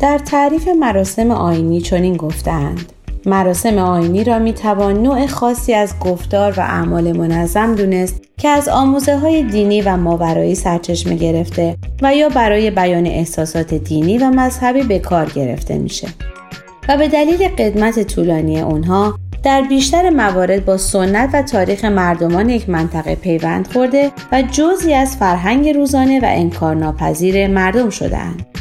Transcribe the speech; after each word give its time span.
در 0.00 0.18
تعریف 0.18 0.68
مراسم 0.68 1.30
آینی 1.30 1.80
چنین 1.80 2.16
گفتند 2.16 2.92
مراسم 3.26 3.78
آینی 3.78 4.24
را 4.24 4.38
می 4.38 4.52
توان 4.52 5.02
نوع 5.02 5.26
خاصی 5.26 5.74
از 5.74 5.98
گفتار 6.00 6.54
و 6.56 6.60
اعمال 6.60 7.12
منظم 7.12 7.74
دونست 7.74 8.22
که 8.38 8.48
از 8.48 8.68
آموزه 8.68 9.18
های 9.18 9.42
دینی 9.42 9.82
و 9.82 9.96
ماورایی 9.96 10.54
سرچشمه 10.54 11.14
گرفته 11.14 11.76
و 12.02 12.14
یا 12.14 12.28
برای 12.28 12.70
بیان 12.70 13.06
احساسات 13.06 13.74
دینی 13.74 14.18
و 14.18 14.30
مذهبی 14.30 14.82
به 14.82 14.98
کار 14.98 15.26
گرفته 15.26 15.78
میشه 15.78 16.08
و 16.88 16.96
به 16.96 17.08
دلیل 17.08 17.48
قدمت 17.48 18.02
طولانی 18.02 18.60
اونها 18.60 19.18
در 19.42 19.62
بیشتر 19.62 20.10
موارد 20.10 20.64
با 20.64 20.76
سنت 20.76 21.30
و 21.32 21.42
تاریخ 21.42 21.84
مردمان 21.84 22.48
یک 22.48 22.68
منطقه 22.68 23.14
پیوند 23.14 23.68
خورده 23.72 24.12
و 24.32 24.42
جزی 24.42 24.94
از 24.94 25.16
فرهنگ 25.16 25.68
روزانه 25.68 26.20
و 26.20 26.26
انکارناپذیر 26.26 27.46
مردم 27.46 27.90
شدهاند. 27.90 28.59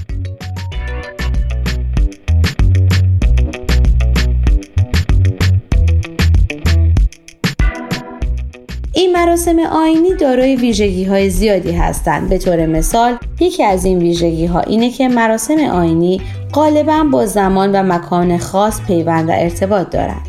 مراسم 9.29 9.59
آینی 9.59 10.13
دارای 10.13 10.55
ویژگی 10.55 11.03
های 11.03 11.29
زیادی 11.29 11.71
هستند. 11.71 12.29
به 12.29 12.37
طور 12.37 12.65
مثال 12.65 13.17
یکی 13.39 13.63
از 13.63 13.85
این 13.85 13.99
ویژگی 13.99 14.45
ها 14.45 14.59
اینه 14.59 14.89
که 14.89 15.07
مراسم 15.07 15.59
آینی 15.59 16.21
غالبا 16.53 17.03
با 17.11 17.25
زمان 17.25 17.71
و 17.71 17.83
مکان 17.83 18.37
خاص 18.37 18.81
پیوند 18.81 19.29
و 19.29 19.31
ارتباط 19.35 19.89
دارند. 19.89 20.27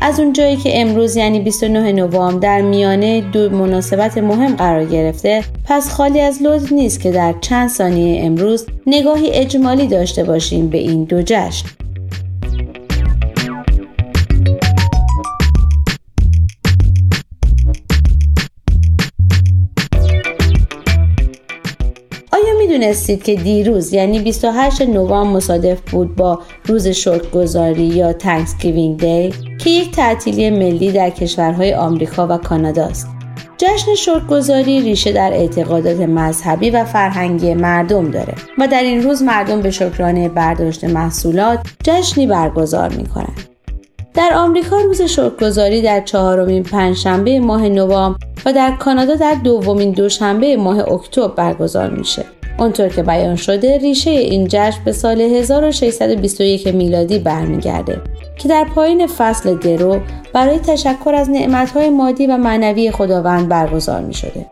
از 0.00 0.20
اون 0.20 0.32
جایی 0.32 0.56
که 0.56 0.80
امروز 0.80 1.16
یعنی 1.16 1.40
29 1.40 1.92
نوامبر 1.92 2.38
در 2.40 2.60
میانه 2.60 3.20
دو 3.20 3.50
مناسبت 3.50 4.18
مهم 4.18 4.56
قرار 4.56 4.84
گرفته 4.84 5.44
پس 5.64 5.90
خالی 5.90 6.20
از 6.20 6.42
لطف 6.42 6.72
نیست 6.72 7.00
که 7.00 7.10
در 7.10 7.34
چند 7.40 7.68
ثانیه 7.68 8.24
امروز 8.24 8.66
نگاهی 8.86 9.30
اجمالی 9.30 9.86
داشته 9.86 10.24
باشیم 10.24 10.68
به 10.68 10.78
این 10.78 11.04
دو 11.04 11.22
جشن. 11.22 11.68
می‌دونستید 22.70 23.22
که 23.22 23.34
دیروز 23.34 23.92
یعنی 23.92 24.18
28 24.18 24.82
نوامبر 24.82 25.36
مصادف 25.36 25.80
بود 25.90 26.16
با 26.16 26.40
روز 26.66 26.88
شکرگزاری 26.88 27.82
یا 27.82 28.12
تانکسگیوینگ 28.12 29.00
دی 29.00 29.34
که 29.58 29.70
یک 29.70 29.90
تعطیلی 29.90 30.50
ملی 30.50 30.92
در 30.92 31.10
کشورهای 31.10 31.74
آمریکا 31.74 32.26
و 32.26 32.36
کانادا 32.36 32.84
است. 32.84 33.08
جشن 33.58 33.94
شکرگزاری 33.94 34.80
ریشه 34.80 35.12
در 35.12 35.32
اعتقادات 35.32 36.00
مذهبی 36.00 36.70
و 36.70 36.84
فرهنگی 36.84 37.54
مردم 37.54 38.10
داره 38.10 38.34
و 38.58 38.68
در 38.68 38.82
این 38.82 39.02
روز 39.02 39.22
مردم 39.22 39.60
به 39.60 39.70
شکرانه 39.70 40.28
برداشت 40.28 40.84
محصولات 40.84 41.58
جشنی 41.84 42.26
برگزار 42.26 42.88
می 42.88 43.06
کنند. 43.06 43.40
در 44.14 44.30
آمریکا 44.34 44.76
روز 44.76 45.02
شکرگزاری 45.02 45.82
در 45.82 46.00
چهارمین 46.00 46.62
پنجشنبه 46.62 47.40
ماه 47.40 47.68
نوامبر 47.68 48.18
و 48.46 48.52
در 48.52 48.70
کانادا 48.70 49.14
در 49.14 49.34
دومین 49.34 49.90
دوشنبه 49.90 50.56
ماه 50.56 50.92
اکتبر 50.92 51.28
برگزار 51.28 51.90
میشه. 51.90 52.24
اونطور 52.60 52.88
که 52.88 53.02
بیان 53.02 53.36
شده 53.36 53.78
ریشه 53.78 54.10
این 54.10 54.48
جشن 54.50 54.84
به 54.84 54.92
سال 54.92 55.20
1621 55.20 56.66
میلادی 56.66 57.18
برمیگرده 57.18 58.00
که 58.36 58.48
در 58.48 58.66
پایین 58.74 59.06
فصل 59.06 59.54
درو 59.54 60.00
برای 60.32 60.58
تشکر 60.58 61.14
از 61.14 61.30
نعمتهای 61.30 61.90
مادی 61.90 62.26
و 62.26 62.36
معنوی 62.36 62.90
خداوند 62.90 63.48
برگزار 63.48 64.00
می 64.00 64.14
شده. 64.14 64.46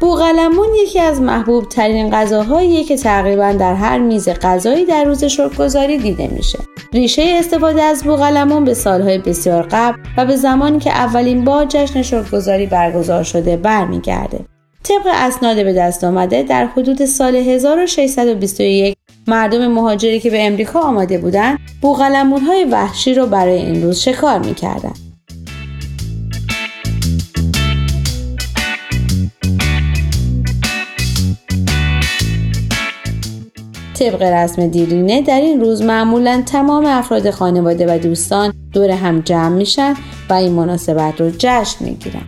بوغلمون 0.00 0.68
یکی 0.82 1.00
از 1.00 1.20
محبوب 1.20 1.68
ترین 1.68 2.10
غذاهاییه 2.10 2.84
که 2.84 2.96
تقریبا 2.96 3.52
در 3.52 3.74
هر 3.74 3.98
میز 3.98 4.28
غذایی 4.28 4.84
در 4.84 5.04
روز 5.04 5.24
شکرگزاری 5.24 5.98
دیده 5.98 6.28
میشه. 6.28 6.58
ریشه 6.92 7.22
استفاده 7.38 7.82
از 7.82 8.04
بوغلمون 8.04 8.64
به 8.64 8.74
سالهای 8.74 9.18
بسیار 9.18 9.66
قبل 9.70 9.98
و 10.16 10.26
به 10.26 10.36
زمانی 10.36 10.78
که 10.78 10.90
اولین 10.90 11.44
بار 11.44 11.64
جشن 11.64 12.02
شکرگزاری 12.02 12.66
برگزار 12.66 13.22
شده 13.22 13.56
برمیگرده. 13.56 14.40
طبق 14.82 15.06
اسناد 15.06 15.64
به 15.64 15.72
دست 15.72 16.04
آمده 16.04 16.42
در 16.42 16.66
حدود 16.66 17.04
سال 17.04 17.36
1621 17.36 18.96
مردم 19.26 19.66
مهاجری 19.66 20.20
که 20.20 20.30
به 20.30 20.46
امریکا 20.46 20.80
آماده 20.80 21.18
بودند 21.18 21.58
بوغلمون 21.82 22.40
های 22.40 22.64
وحشی 22.64 23.14
رو 23.14 23.26
برای 23.26 23.58
این 23.58 23.82
روز 23.82 23.98
شکار 23.98 24.38
می‌کردند. 24.38 25.11
طبق 33.94 34.22
رسم 34.22 34.66
دیرینه 34.66 35.22
در 35.22 35.40
این 35.40 35.60
روز 35.60 35.82
معمولا 35.82 36.42
تمام 36.46 36.86
افراد 36.86 37.30
خانواده 37.30 37.94
و 37.94 37.98
دوستان 37.98 38.52
دور 38.72 38.90
هم 38.90 39.20
جمع 39.20 39.56
میشن 39.56 39.94
و 40.30 40.34
این 40.34 40.52
مناسبت 40.52 41.20
رو 41.20 41.30
جشن 41.38 41.84
می‌گیرن. 41.84 42.22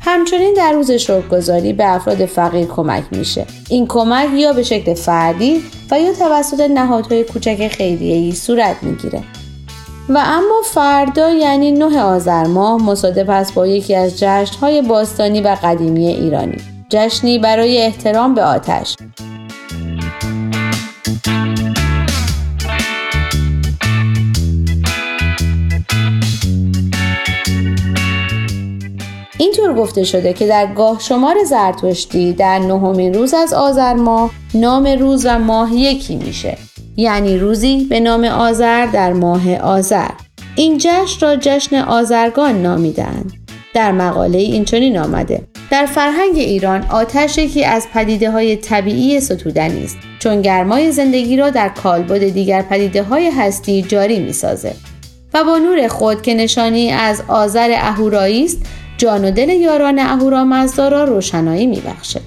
همچنین 0.00 0.54
در 0.56 0.72
روز 0.72 0.90
شکرگزاری 0.90 1.72
به 1.72 1.94
افراد 1.94 2.26
فقیر 2.26 2.66
کمک 2.66 3.04
میشه. 3.10 3.46
این 3.68 3.86
کمک 3.86 4.28
یا 4.34 4.52
به 4.52 4.62
شکل 4.62 4.94
فردی 4.94 5.62
و 5.90 6.00
یا 6.00 6.12
توسط 6.12 6.60
نهادهای 6.60 7.24
کوچک 7.24 7.68
خیریه‌ای 7.68 8.32
صورت 8.32 8.76
می‌گیره. 8.82 9.22
و 10.08 10.22
اما 10.24 10.60
فردا 10.64 11.30
یعنی 11.30 11.72
9 11.72 12.00
آذر 12.00 12.46
ماه 12.46 12.82
مصادف 12.82 13.28
است 13.28 13.54
با 13.54 13.66
یکی 13.66 13.94
از 13.94 14.18
جشنهای 14.18 14.82
باستانی 14.82 15.40
و 15.40 15.56
قدیمی 15.62 16.06
ایرانی. 16.06 16.56
جشنی 16.88 17.38
برای 17.38 17.78
احترام 17.78 18.34
به 18.34 18.44
آتش. 18.44 18.96
اینطور 29.40 29.74
گفته 29.74 30.04
شده 30.04 30.32
که 30.32 30.46
در 30.46 30.66
گاه 30.66 31.00
شمار 31.00 31.36
زرتشتی 31.44 32.32
در 32.32 32.58
نهمین 32.58 33.14
روز 33.14 33.34
از 33.34 33.52
آذر 33.52 33.94
ماه 33.94 34.30
نام 34.54 34.86
روز 34.86 35.26
و 35.26 35.38
ماه 35.38 35.74
یکی 35.74 36.16
میشه. 36.16 36.58
یعنی 36.96 37.38
روزی 37.38 37.86
به 37.90 38.00
نام 38.00 38.24
آذر 38.24 38.86
در 38.86 39.12
ماه 39.12 39.56
آذر. 39.56 40.10
این 40.56 40.78
جشن 40.78 41.26
را 41.26 41.36
جشن 41.36 41.76
آذرگان 41.76 42.62
نامیدند 42.62 43.32
در 43.74 43.92
مقاله 43.92 44.38
این 44.38 44.64
چنین 44.64 44.98
آمده. 44.98 45.42
در 45.70 45.86
فرهنگ 45.86 46.36
ایران 46.36 46.86
آتش 46.90 47.38
یکی 47.38 47.64
از 47.64 47.86
پدیده 47.94 48.30
های 48.30 48.56
طبیعی 48.56 49.20
ستودنی 49.20 49.84
است 49.84 49.96
چون 50.18 50.42
گرمای 50.42 50.92
زندگی 50.92 51.36
را 51.36 51.50
در 51.50 51.68
کالبد 51.68 52.28
دیگر 52.28 52.62
پدیده 52.62 53.02
های 53.02 53.30
هستی 53.30 53.82
جاری 53.82 54.18
می 54.18 54.32
سازه 54.32 54.74
و 55.34 55.44
با 55.44 55.58
نور 55.58 55.88
خود 55.88 56.22
که 56.22 56.34
نشانی 56.34 56.90
از 56.90 57.22
آذر 57.28 57.74
اهورایی 57.78 58.44
است 58.44 58.58
جان 59.00 59.24
و 59.24 59.30
دل 59.30 59.48
یاران 59.48 59.98
اهورامزدا 59.98 60.88
را 60.88 61.04
روشنایی 61.04 61.66
میبخشه 61.66 62.20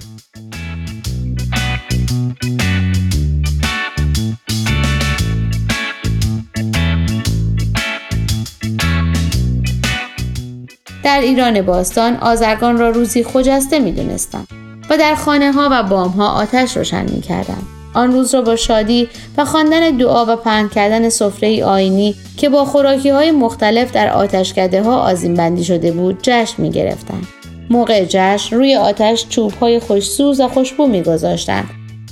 در 11.04 11.20
ایران 11.20 11.62
باستان 11.62 12.16
آزرگان 12.16 12.78
را 12.78 12.90
روزی 12.90 13.24
خجسته 13.24 13.78
می 13.78 13.92
دونستن. 13.92 14.44
و 14.90 14.96
در 14.96 15.14
خانه 15.14 15.52
ها 15.52 15.68
و 15.72 15.82
بام 15.82 16.10
ها 16.10 16.28
آتش 16.28 16.76
روشن 16.76 17.10
می 17.10 17.20
کردن. 17.20 17.73
آن 17.94 18.12
روز 18.12 18.34
را 18.34 18.42
با 18.42 18.56
شادی 18.56 19.08
و 19.36 19.44
خواندن 19.44 19.90
دعا 19.90 20.24
و 20.24 20.36
پهن 20.36 20.68
کردن 20.68 21.08
سفره 21.08 21.64
آینی 21.64 22.14
که 22.36 22.48
با 22.48 22.64
خوراکی 22.64 23.10
های 23.10 23.30
مختلف 23.30 23.92
در 23.92 24.10
آتشکده 24.10 24.82
ها 24.82 25.00
آزین 25.00 25.34
بندی 25.34 25.64
شده 25.64 25.92
بود 25.92 26.18
جشن 26.22 26.62
می 26.62 26.70
گرفتن. 26.70 27.20
موقع 27.70 28.04
جشن 28.08 28.56
روی 28.56 28.76
آتش 28.76 29.26
چوب 29.28 29.52
های 29.52 29.78
خوشسوز 29.78 30.40
و 30.40 30.48
خوشبو 30.48 30.86
می 30.86 31.02
گذاشتن 31.02 31.64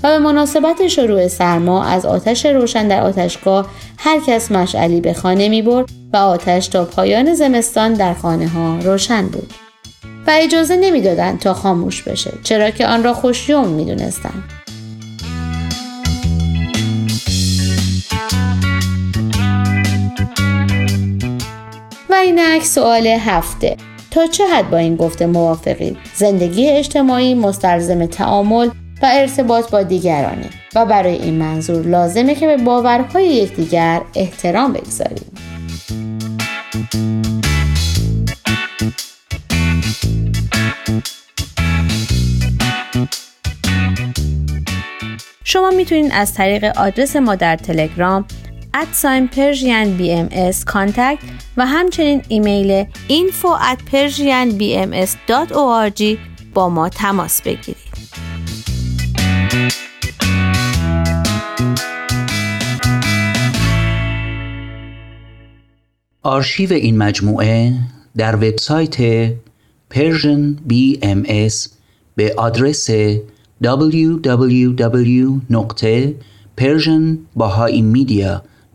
و 0.02 0.08
به 0.08 0.18
مناسبت 0.18 0.88
شروع 0.88 1.28
سرما 1.28 1.84
از 1.84 2.06
آتش 2.06 2.46
روشن 2.46 2.88
در 2.88 3.02
آتشگاه 3.02 3.66
هر 3.98 4.20
کس 4.26 4.52
مشعلی 4.52 5.00
به 5.00 5.12
خانه 5.12 5.48
می 5.48 5.62
برد 5.62 5.88
و 6.12 6.16
آتش 6.16 6.68
تا 6.68 6.84
پایان 6.84 7.34
زمستان 7.34 7.92
در 7.92 8.14
خانه 8.14 8.48
ها 8.48 8.78
روشن 8.82 9.26
بود. 9.26 9.52
و 10.26 10.30
اجازه 10.34 10.76
نمی‌دادند 10.76 11.38
تا 11.38 11.54
خاموش 11.54 12.02
بشه 12.02 12.32
چرا 12.42 12.70
که 12.70 12.86
آن 12.86 13.02
را 13.02 13.14
خوشیوم 13.14 13.68
می 13.68 13.84
اینک 22.22 22.64
سوال 22.64 23.06
هفته. 23.06 23.76
تا 24.10 24.26
چه 24.26 24.44
حد 24.46 24.70
با 24.70 24.76
این 24.76 24.96
گفته 24.96 25.26
موافقید 25.26 25.96
زندگی 26.14 26.68
اجتماعی 26.68 27.34
مستلزم 27.34 28.06
تعامل 28.06 28.66
و 29.02 29.10
ارتباط 29.12 29.70
با 29.70 29.82
دیگرانه. 29.82 30.50
و 30.74 30.86
برای 30.86 31.14
این 31.14 31.34
منظور 31.34 31.86
لازمه 31.86 32.34
که 32.34 32.46
به 32.46 32.56
باورهای 32.56 33.26
یکدیگر 33.26 34.00
احترام 34.14 34.72
بگذاریم. 34.72 35.32
شما 45.44 45.70
می‌تونید 45.70 46.12
از 46.14 46.34
طریق 46.34 46.64
آدرس 46.64 47.16
ما 47.16 47.34
در 47.34 47.56
تلگرام 47.56 48.24
Persian 49.26 49.96
BMS 49.96 50.64
Contact 50.64 51.18
و 51.56 51.66
همچنین 51.66 52.22
ایمیل 52.28 52.84
info 53.08 53.48
at 53.72 53.78
persianbms.org 53.92 56.02
با 56.54 56.68
ما 56.68 56.88
تماس 56.88 57.42
بگیرید. 57.42 57.92
آرشیو 66.22 66.72
این 66.72 66.98
مجموعه 66.98 67.72
در 68.16 68.36
وبسایت 68.36 69.28
Persian 69.94 70.56
BMS 70.70 71.68
به 72.16 72.34
آدرس 72.36 72.90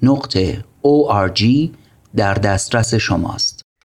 نقطه 0.02 0.64
org 0.84 1.44
در 2.16 2.34
دسترس 2.34 2.94
شماست. 2.96 3.62